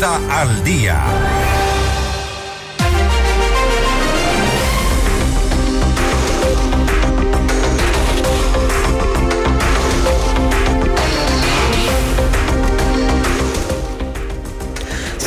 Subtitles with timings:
[0.00, 1.47] Al Día.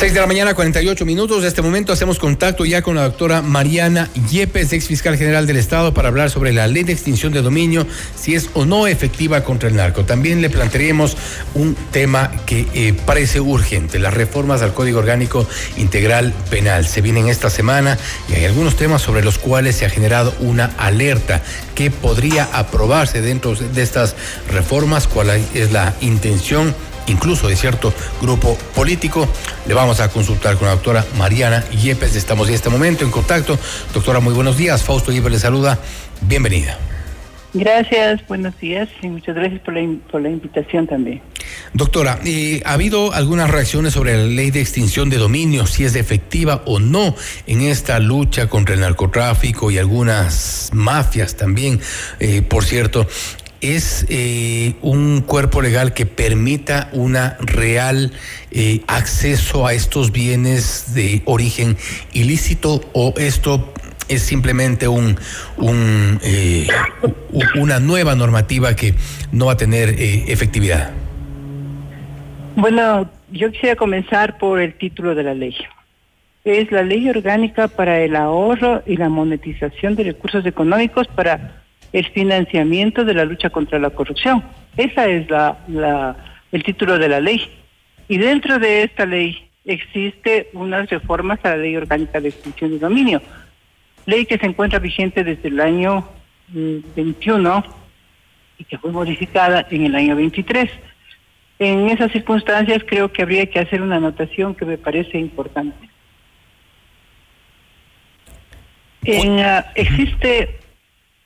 [0.02, 1.42] 6 de la mañana, 48 minutos.
[1.42, 5.58] De este momento hacemos contacto ya con la doctora Mariana Yepes, ex fiscal general del
[5.58, 9.44] Estado, para hablar sobre la ley de extinción de dominio, si es o no efectiva
[9.44, 10.04] contra el narco.
[10.04, 11.16] También le plantearemos
[11.54, 16.84] un tema que eh, parece urgente, las reformas al Código Orgánico Integral Penal.
[16.84, 17.96] Se vienen esta semana
[18.28, 21.42] y hay algunos temas sobre los cuales se ha generado una alerta
[21.76, 24.16] que podría aprobarse dentro de estas
[24.50, 26.74] reformas, cuál es la intención
[27.06, 29.28] incluso de cierto grupo político.
[29.66, 32.16] Le vamos a consultar con la doctora Mariana Yepes.
[32.16, 33.58] Estamos en este momento en contacto.
[33.92, 34.82] Doctora, muy buenos días.
[34.82, 35.78] Fausto Yepes le saluda.
[36.22, 36.78] Bienvenida.
[37.54, 41.20] Gracias, buenos días y muchas gracias por la, por la invitación también.
[41.74, 45.94] Doctora, eh, ¿ha habido algunas reacciones sobre la ley de extinción de dominio, si es
[45.94, 47.14] efectiva o no
[47.46, 51.78] en esta lucha contra el narcotráfico y algunas mafias también,
[52.20, 53.06] eh, por cierto?
[53.62, 58.12] Es eh, un cuerpo legal que permita una real
[58.50, 61.76] eh, acceso a estos bienes de origen
[62.12, 63.72] ilícito o esto
[64.08, 65.16] es simplemente un,
[66.22, 66.66] eh,
[67.54, 68.94] una nueva normativa que
[69.30, 70.90] no va a tener efectividad?
[72.56, 75.54] Bueno, yo quisiera comenzar por el título de la ley.
[76.44, 81.61] Es la ley orgánica para el ahorro y la monetización de recursos económicos para
[81.92, 84.42] el financiamiento de la lucha contra la corrupción.
[84.76, 86.16] Esa es la,
[86.50, 87.48] el título de la ley.
[88.08, 92.78] Y dentro de esta ley existe unas reformas a la ley orgánica de extinción de
[92.78, 93.22] dominio,
[94.06, 96.08] ley que se encuentra vigente desde el año
[96.48, 97.64] 21 mm,
[98.58, 100.70] y que fue modificada en el año 23.
[101.58, 105.88] En esas circunstancias creo que habría que hacer una anotación que me parece importante.
[109.04, 110.61] En, ah, existe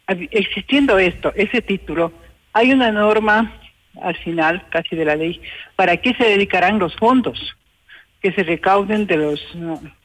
[0.07, 2.13] existiendo esto, ese título,
[2.53, 3.53] hay una norma
[4.01, 5.41] al final casi de la ley
[5.75, 7.57] para qué se dedicarán los fondos
[8.21, 9.41] que se recauden de los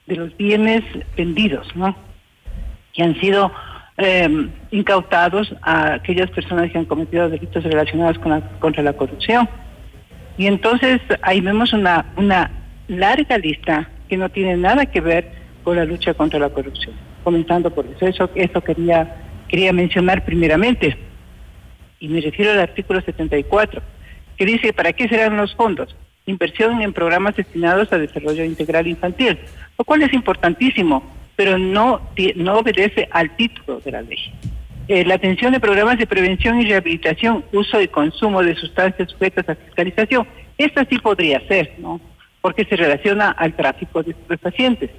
[0.07, 0.83] de los bienes
[1.15, 1.95] vendidos, ¿no?
[2.93, 3.51] Que han sido
[3.97, 9.47] em, incautados a aquellas personas que han cometido delitos relacionados con la, contra la corrupción.
[10.37, 12.51] Y entonces ahí vemos una una
[12.87, 15.31] larga lista que no tiene nada que ver
[15.63, 16.95] con la lucha contra la corrupción.
[17.23, 19.20] Comenzando por eso, eso, eso quería
[19.51, 20.97] quería mencionar primeramente,
[21.99, 23.81] y me refiero al artículo 74,
[24.37, 25.93] que dice, ¿para qué serán los fondos?
[26.25, 29.37] Inversión en programas destinados a desarrollo integral infantil,
[29.77, 31.03] lo cual es importantísimo,
[31.35, 32.01] pero no,
[32.35, 34.33] no obedece al título de la ley.
[34.87, 39.49] Eh, la atención de programas de prevención y rehabilitación, uso y consumo de sustancias sujetas
[39.49, 40.25] a fiscalización,
[40.57, 41.99] esta sí podría ser, ¿no?
[42.39, 44.91] Porque se relaciona al tráfico de pacientes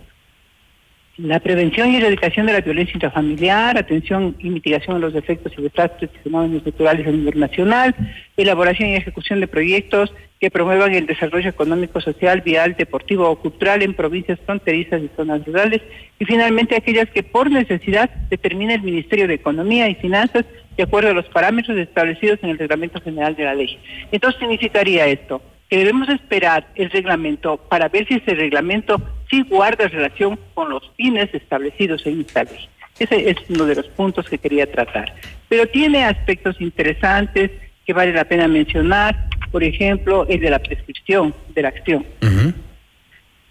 [1.19, 5.63] la prevención y erradicación de la violencia intrafamiliar, atención y mitigación de los efectos y
[5.63, 7.95] desastres y fenómenos naturales a nivel nacional,
[8.37, 13.83] elaboración y ejecución de proyectos que promuevan el desarrollo económico, social, vial, deportivo o cultural
[13.83, 15.83] en provincias fronterizas y zonas rurales,
[16.19, 20.45] y finalmente aquellas que por necesidad determine el Ministerio de Economía y Finanzas
[20.77, 23.79] de acuerdo a los parámetros establecidos en el Reglamento General de la Ley.
[24.11, 29.01] Entonces significaría esto, que debemos esperar el reglamento para ver si ese reglamento
[29.33, 32.69] sí guarda relación con los fines establecidos en esta ley.
[32.99, 35.15] Ese es uno de los puntos que quería tratar.
[35.49, 37.51] Pero tiene aspectos interesantes
[37.87, 42.07] que vale la pena mencionar, por ejemplo, el de la prescripción de la acción.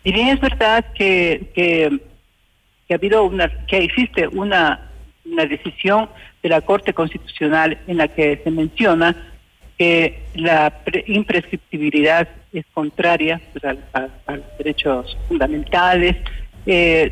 [0.03, 1.99] Y bien es verdad que, que,
[2.91, 4.91] ha habido una, que existe una,
[5.25, 6.09] una decisión
[6.43, 9.30] de la Corte Constitucional en la que se menciona
[9.81, 10.71] que la
[11.07, 16.17] imprescriptibilidad es contraria pues, a, los derechos fundamentales.
[16.67, 17.11] Eh,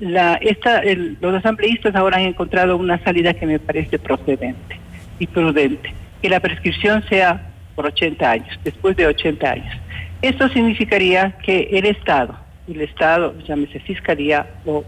[0.00, 0.82] la, esta,
[1.20, 4.80] los asambleístas ahora han encontrado una salida que me parece procedente
[5.20, 9.76] y prudente, que la prescripción sea por 80 años, después de 80 años.
[10.20, 14.84] Esto significaría que el Estado, el Estado, llámese Fiscalía o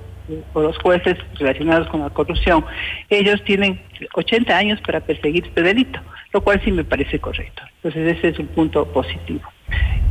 [0.52, 2.64] o los jueces relacionados con la corrupción,
[3.08, 3.80] ellos tienen
[4.14, 6.00] 80 años para perseguir este delito,
[6.32, 7.62] lo cual sí me parece correcto.
[7.76, 9.42] Entonces ese es un punto positivo.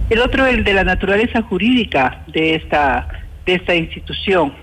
[0.09, 3.07] El otro, el de la naturaleza jurídica de esta,
[3.45, 4.53] de esta institución,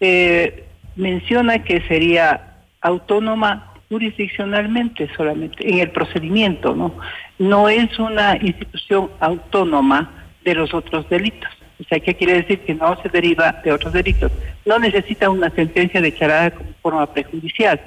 [0.00, 0.64] eh,
[0.96, 6.94] menciona que sería autónoma jurisdiccionalmente solamente en el procedimiento, ¿no?
[7.38, 10.10] No es una institución autónoma
[10.44, 11.50] de los otros delitos.
[11.84, 12.60] O sea, ¿qué quiere decir?
[12.60, 14.32] Que no se deriva de otros delitos.
[14.64, 17.80] No necesita una sentencia declarada como forma prejudicial.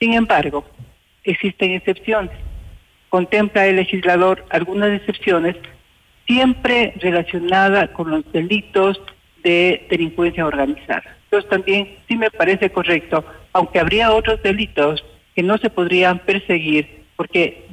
[0.00, 0.64] Sin embargo,
[1.22, 2.32] existen excepciones.
[3.08, 5.56] Contempla el legislador algunas excepciones
[6.26, 9.00] siempre relacionada con los delitos
[9.44, 11.04] de delincuencia organizada.
[11.24, 15.04] Entonces también sí me parece correcto, aunque habría otros delitos
[15.36, 17.64] que no se podrían perseguir porque,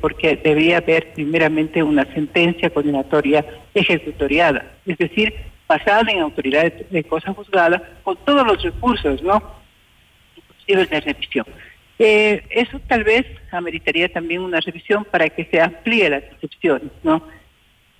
[0.00, 5.32] porque debería haber primeramente una sentencia condenatoria ejecutoriada, es decir,
[5.68, 9.42] basada en autoridades de cosa juzgada con todos los recursos, ¿no?
[10.36, 11.46] Inclusive de revisión.
[12.00, 17.22] Eh, eso tal vez ameritaría también una revisión para que se amplíe las excepciones, ¿no?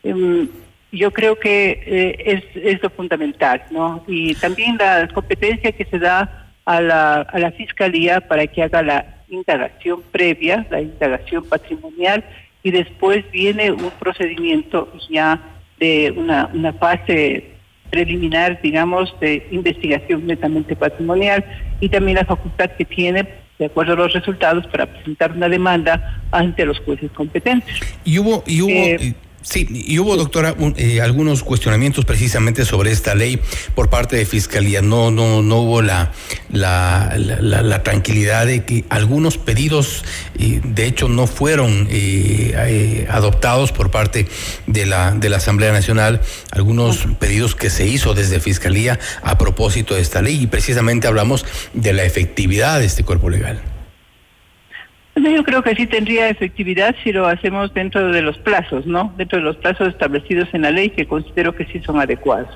[0.02, 0.48] Em,
[0.90, 4.04] yo creo que eh, es, lo fundamental, ¿no?
[4.08, 8.82] Y también la competencia que se da a la, a la Fiscalía para que haga
[8.82, 12.24] la indagación previa, la indagación patrimonial,
[12.62, 15.40] y después viene un procedimiento ya
[15.78, 17.52] de una, una fase
[17.90, 21.44] preliminar, digamos, de investigación netamente patrimonial
[21.80, 23.26] y también la facultad que tiene
[23.58, 27.80] de acuerdo a los resultados para presentar una demanda ante los jueces competentes.
[28.04, 33.14] Y hubo, y hubo eh, Sí, y hubo, doctora, eh, algunos cuestionamientos precisamente sobre esta
[33.14, 33.40] ley
[33.76, 34.82] por parte de Fiscalía.
[34.82, 36.12] No, no, no hubo la,
[36.50, 40.04] la, la, tranquilidad de que algunos pedidos,
[40.38, 44.26] eh, de hecho, no fueron eh, adoptados por parte
[44.66, 46.20] de la, de la Asamblea Nacional.
[46.50, 50.42] Algunos pedidos que se hizo desde Fiscalía a propósito de esta ley.
[50.42, 53.62] Y precisamente hablamos de la efectividad de este cuerpo legal.
[55.18, 59.12] Yo creo que sí tendría efectividad si lo hacemos dentro de los plazos, ¿no?
[59.16, 62.48] Dentro de los plazos establecidos en la ley, que considero que sí son adecuados.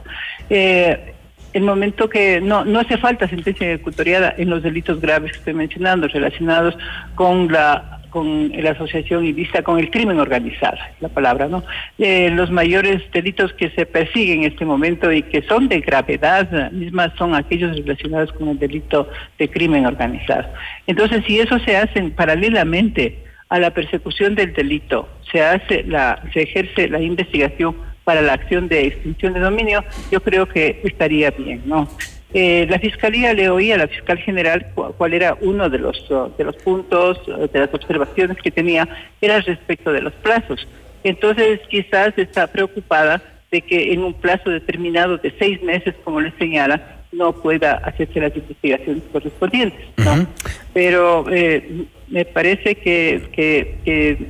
[0.49, 1.15] Eh,
[1.53, 5.55] el momento que no, no hace falta sentencia ejecutoriada en los delitos graves que estoy
[5.55, 6.77] mencionando, relacionados
[7.15, 11.65] con la con la asociación vista con el crimen organizado, la palabra, ¿no?
[11.99, 16.71] Eh, los mayores delitos que se persiguen en este momento y que son de gravedad
[16.71, 20.49] misma son aquellos relacionados con el delito de crimen organizado.
[20.87, 26.43] Entonces, si eso se hace paralelamente a la persecución del delito, se hace la, se
[26.43, 27.75] ejerce la investigación
[28.05, 31.89] para la acción de extinción de dominio, yo creo que estaría bien, ¿no?
[32.35, 36.33] Eh, la Fiscalía le oía a la Fiscal General cuál era uno de los, uh,
[36.39, 38.89] de los puntos, uh, de las observaciones que tenía,
[39.21, 40.67] era respecto de los plazos.
[41.05, 46.33] Entonces, quizás está preocupada de que en un plazo determinado de seis meses, como le
[46.39, 49.85] señala, no pueda hacerse las investigaciones correspondientes.
[49.99, 50.27] ¿no?
[50.73, 54.27] Pero eh, me parece que, que,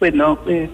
[0.00, 0.68] bueno, eh,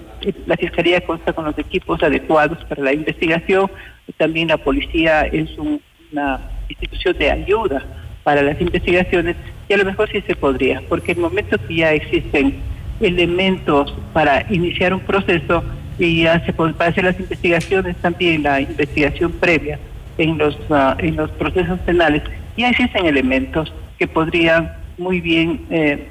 [0.46, 3.70] la Fiscalía consta con los equipos adecuados para la investigación,
[4.16, 5.80] también la policía es un
[6.16, 7.82] una institución de ayuda
[8.24, 9.36] para las investigaciones
[9.68, 12.56] y a lo mejor sí se podría, porque en el momento que ya existen
[13.00, 15.62] elementos para iniciar un proceso
[15.98, 19.78] y ya se puede hacer las investigaciones también, la investigación previa
[20.18, 22.22] en los, ah, en los procesos penales,
[22.56, 26.08] ya existen elementos que podrían muy bien eh,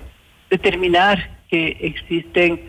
[0.50, 2.60] determinar que existen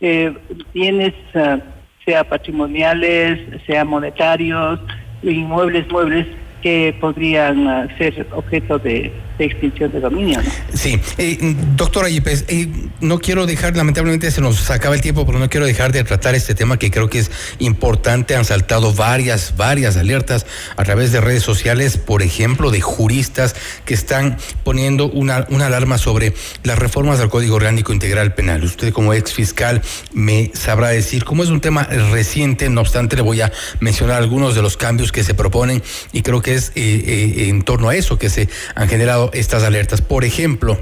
[0.00, 0.32] eh,
[0.72, 1.58] bienes, ah,
[2.04, 4.78] sea patrimoniales, sea monetarios,
[5.22, 6.26] inmuebles, muebles,
[6.64, 10.40] que podrían ah, ser objeto de, extinción de dominio.
[10.72, 11.38] Sí, eh,
[11.76, 12.68] doctora Yepes, eh,
[13.00, 16.34] no quiero dejar, lamentablemente se nos acaba el tiempo, pero no quiero dejar de tratar
[16.34, 18.36] este tema que creo que es importante.
[18.36, 20.46] Han saltado varias, varias alertas
[20.76, 25.98] a través de redes sociales, por ejemplo, de juristas que están poniendo una, una alarma
[25.98, 28.62] sobre las reformas del Código Orgánico Integral Penal.
[28.64, 29.82] Usted como ex fiscal
[30.12, 34.54] me sabrá decir, cómo es un tema reciente, no obstante le voy a mencionar algunos
[34.54, 37.96] de los cambios que se proponen y creo que es eh, eh, en torno a
[37.96, 40.02] eso que se han generado estas alertas.
[40.02, 40.78] Por ejemplo,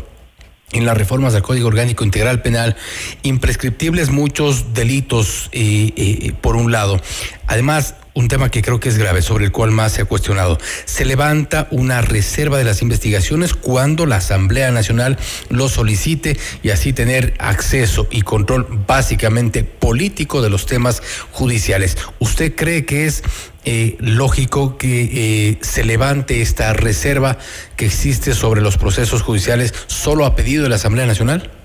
[0.72, 2.76] en las reformas del Código Orgánico Integral Penal,
[3.22, 7.00] imprescriptibles muchos delitos, eh, por un lado.
[7.46, 10.58] Además, un tema que creo que es grave, sobre el cual más se ha cuestionado.
[10.84, 16.92] Se levanta una reserva de las investigaciones cuando la Asamblea Nacional lo solicite y así
[16.92, 21.96] tener acceso y control básicamente político de los temas judiciales.
[22.18, 23.22] ¿Usted cree que es
[23.64, 27.38] eh, lógico que eh, se levante esta reserva
[27.76, 31.61] que existe sobre los procesos judiciales solo a pedido de la Asamblea Nacional?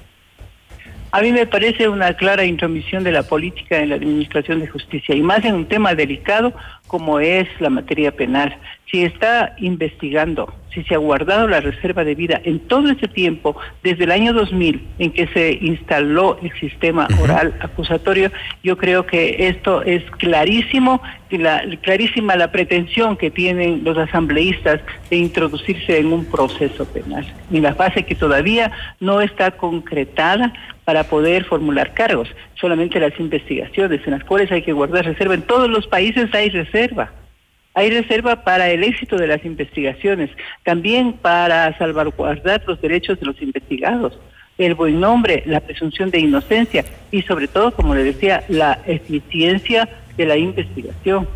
[1.17, 5.15] A mí me parece una clara intromisión de la política en la administración de justicia
[5.15, 6.53] y más en un tema delicado
[6.87, 8.57] como es la materia penal.
[8.89, 13.57] Si está investigando, si se ha guardado la reserva de vida en todo ese tiempo,
[13.83, 18.31] desde el año 2000 en que se instaló el sistema oral acusatorio,
[18.63, 21.01] yo creo que esto es clarísimo,
[21.31, 24.79] la, clarísima la pretensión que tienen los asambleístas
[25.09, 30.53] de introducirse en un proceso penal, en la fase que todavía no está concretada
[30.85, 35.33] para poder formular cargos, solamente las investigaciones en las cuales hay que guardar reserva.
[35.33, 36.76] En todos los países hay reserva.
[37.73, 40.29] Hay reserva para el éxito de las investigaciones,
[40.63, 44.19] también para salvaguardar los derechos de los investigados.
[44.57, 49.87] el buen nombre, la presunción de inocencia y sobre todo, como le decía, la eficiencia
[50.17, 51.27] de la investigación.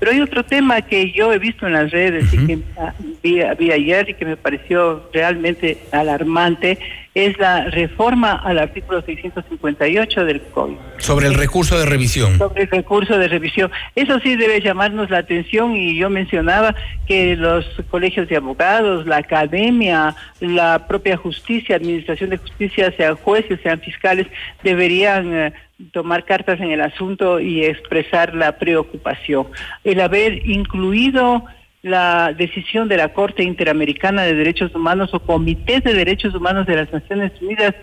[0.00, 3.70] Pero hay otro tema que yo he visto en las redes y que ah, vi,
[3.70, 6.78] ayer y que me pareció realmente alarmante,
[7.14, 10.80] es la reforma al artículo 658 del Código.
[10.98, 12.38] Sobre el recurso de revisión.
[12.38, 13.70] Sobre el recurso de revisión.
[13.96, 16.74] Eso sí debe llamarnos la atención y yo mencionaba
[17.06, 23.60] que los colegios de abogados, la academia, la propia justicia, administración de justicia, sean jueces,
[23.62, 24.26] sean fiscales,
[24.62, 25.34] deberían...
[25.34, 25.52] Eh,
[25.92, 29.46] tomar cartas en el asunto y expresar la preocupación.
[29.82, 31.46] El haber incluido
[31.82, 36.76] la decisión de la Corte Interamericana de Derechos Humanos o Comité de Derechos Humanos de
[36.76, 37.74] las Naciones Unidas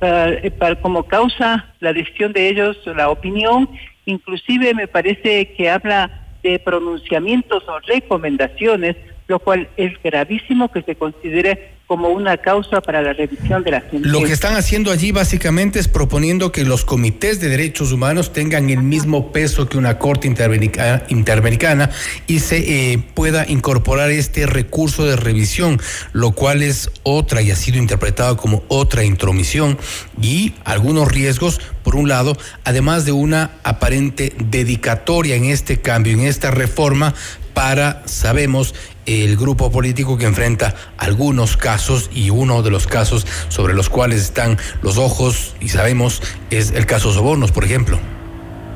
[0.00, 3.68] eh, para, como causa la decisión de ellos, la opinión,
[4.06, 8.96] inclusive me parece que habla de pronunciamientos o recomendaciones,
[9.28, 13.80] lo cual es gravísimo que se considere como una causa para la revisión de la
[13.82, 14.10] sentencia.
[14.10, 18.70] Lo que están haciendo allí básicamente es proponiendo que los comités de derechos humanos tengan
[18.70, 21.90] el mismo peso que una corte interamericana,
[22.26, 25.82] y se eh, pueda incorporar este recurso de revisión,
[26.14, 29.76] lo cual es otra y ha sido interpretado como otra intromisión
[30.18, 36.20] y algunos riesgos, por un lado, además de una aparente dedicatoria en este cambio, en
[36.20, 37.12] esta reforma
[37.54, 38.74] para, sabemos,
[39.06, 44.22] el grupo político que enfrenta algunos casos y uno de los casos sobre los cuales
[44.22, 47.98] están los ojos y sabemos es el caso Sobornos, por ejemplo.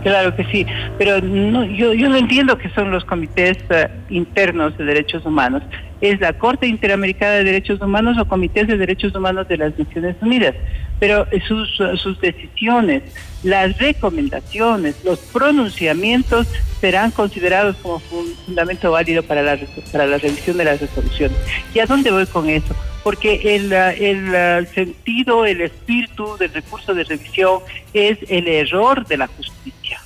[0.02, 0.64] Claro que sí,
[0.98, 5.64] pero no, yo, yo no entiendo que son los comités eh, internos de derechos humanos.
[6.00, 10.14] ¿Es la Corte Interamericana de Derechos Humanos o comités de derechos humanos de las Naciones
[10.20, 10.54] Unidas?
[10.98, 13.02] Pero sus, sus decisiones,
[13.42, 16.46] las recomendaciones, los pronunciamientos
[16.80, 19.58] serán considerados como fundamento válido para la,
[19.92, 21.36] para la revisión de las resoluciones.
[21.74, 22.74] ¿Y a dónde voy con eso?
[23.04, 27.60] Porque el, el sentido, el espíritu del recurso de revisión
[27.92, 30.00] es el error de la justicia.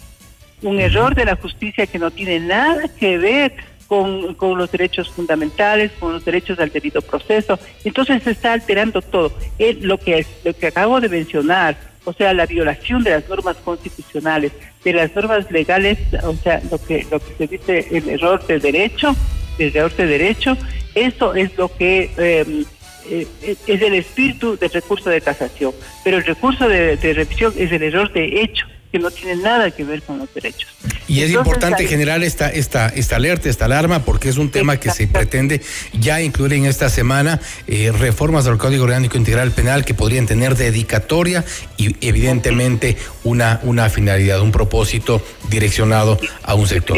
[0.62, 3.54] Un error de la justicia que no tiene nada que ver
[3.90, 7.58] con, con, los derechos fundamentales, con los derechos al debido proceso.
[7.82, 9.32] Entonces se está alterando todo.
[9.58, 13.56] Es lo que, lo que acabo de mencionar, o sea, la violación de las normas
[13.56, 14.52] constitucionales,
[14.84, 18.60] de las normas legales, o sea, lo que, lo que se dice el error de
[18.60, 19.16] derecho,
[19.58, 20.56] el error de derecho,
[20.94, 22.64] eso es lo que em,
[23.10, 27.72] eh, es el espíritu del recurso de casación, pero el recurso de, de revisión es
[27.72, 30.68] el error de hecho que no tiene nada que ver con los derechos.
[31.06, 34.90] Y es importante generar esta, esta, esta alerta, esta alarma, porque es un tema que
[34.90, 35.60] se pretende
[35.92, 40.56] ya incluir en esta semana eh, reformas del Código Orgánico Integral Penal que podrían tener
[40.56, 41.44] dedicatoria
[41.76, 46.96] y evidentemente una, una finalidad, un propósito direccionado a un sector.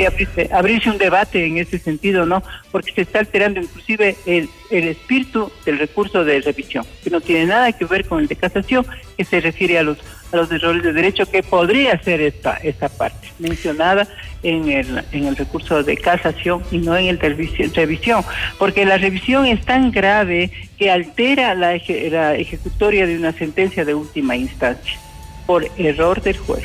[0.50, 2.42] abrirse, un debate en ese sentido, ¿no?
[2.70, 7.46] Porque se está alterando inclusive el, el espíritu del recurso de revisión, que no tiene
[7.46, 9.99] nada que ver con el de casación, que se refiere a los
[10.32, 14.08] a los errores de derecho, que podría ser esta, esta parte mencionada
[14.42, 18.24] en el, en el recurso de casación y no en el revisión,
[18.58, 21.72] porque la revisión es tan grave que altera la,
[22.10, 24.98] la ejecutoria de una sentencia de última instancia
[25.46, 26.64] por error del juez.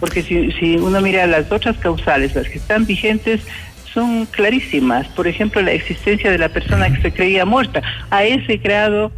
[0.00, 3.40] Porque si, si uno mira las otras causales, las que están vigentes,
[3.92, 5.08] son clarísimas.
[5.08, 7.82] Por ejemplo, la existencia de la persona que se creía muerta.
[8.10, 9.10] A ese grado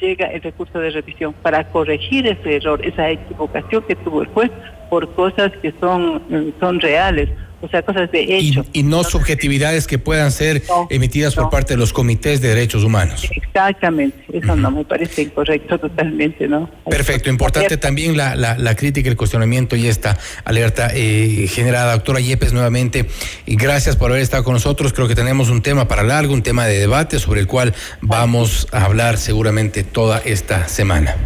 [0.00, 1.34] llega el recurso de revisión.
[1.42, 4.50] Para corregir ese error, esa equivocación que tuvo el juez
[4.88, 6.22] por cosas que son,
[6.60, 7.28] son reales
[7.64, 8.66] o sea, cosas de hecho.
[8.74, 13.26] Y, no subjetividades que puedan ser emitidas por parte de los comités de derechos humanos.
[13.34, 16.68] Exactamente, eso no me parece incorrecto totalmente, ¿no?
[16.88, 21.94] Perfecto, importante también la, la, la, crítica, el cuestionamiento y esta alerta eh, generada.
[21.94, 23.06] Doctora Yepes, nuevamente,
[23.46, 24.92] y gracias por haber estado con nosotros.
[24.92, 27.72] Creo que tenemos un tema para largo, un tema de debate sobre el cual
[28.02, 31.16] vamos a hablar seguramente toda esta semana.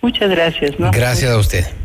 [0.00, 0.80] Muchas gracias.
[0.80, 0.90] ¿no?
[0.90, 1.81] Gracias a usted.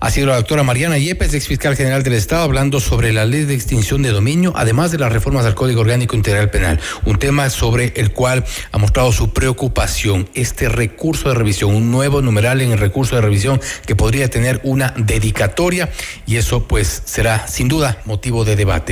[0.00, 3.44] Ha sido la doctora Mariana Yepes, ex fiscal general del Estado, hablando sobre la ley
[3.44, 6.80] de extinción de dominio, además de las reformas al Código Orgánico Integral Penal.
[7.04, 10.28] Un tema sobre el cual ha mostrado su preocupación.
[10.34, 14.60] Este recurso de revisión, un nuevo numeral en el recurso de revisión que podría tener
[14.64, 15.90] una dedicatoria
[16.26, 18.82] y eso pues será sin duda motivo de debate.